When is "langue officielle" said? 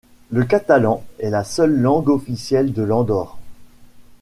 1.79-2.73